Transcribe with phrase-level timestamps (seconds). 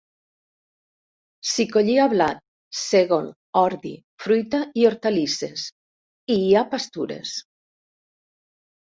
[1.49, 2.39] S'hi collia blat,
[2.83, 3.27] sègol,
[3.61, 3.91] ordi,
[4.23, 5.67] fruita i hortalisses,
[6.37, 7.35] i hi ha pastures.